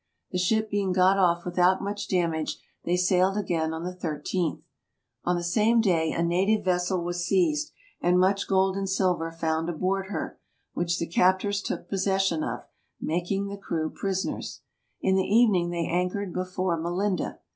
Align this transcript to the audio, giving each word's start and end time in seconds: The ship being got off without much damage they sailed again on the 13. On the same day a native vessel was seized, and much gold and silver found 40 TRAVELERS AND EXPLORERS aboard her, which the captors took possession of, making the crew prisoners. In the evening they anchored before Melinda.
The 0.31 0.39
ship 0.39 0.71
being 0.71 0.93
got 0.93 1.19
off 1.19 1.45
without 1.45 1.79
much 1.83 2.07
damage 2.07 2.57
they 2.85 2.97
sailed 2.97 3.37
again 3.37 3.71
on 3.71 3.83
the 3.83 3.93
13. 3.93 4.63
On 5.25 5.35
the 5.35 5.43
same 5.43 5.79
day 5.79 6.11
a 6.11 6.23
native 6.23 6.65
vessel 6.65 7.03
was 7.03 7.23
seized, 7.23 7.71
and 8.01 8.17
much 8.19 8.47
gold 8.47 8.75
and 8.75 8.89
silver 8.89 9.29
found 9.31 9.67
40 9.67 9.73
TRAVELERS 9.77 9.77
AND 9.77 9.77
EXPLORERS 9.77 10.07
aboard 10.07 10.07
her, 10.31 10.39
which 10.73 10.97
the 10.97 11.05
captors 11.05 11.61
took 11.61 11.87
possession 11.87 12.43
of, 12.43 12.61
making 12.99 13.45
the 13.45 13.57
crew 13.57 13.91
prisoners. 13.91 14.61
In 15.01 15.13
the 15.13 15.21
evening 15.23 15.69
they 15.69 15.85
anchored 15.85 16.33
before 16.33 16.77
Melinda. 16.81 17.37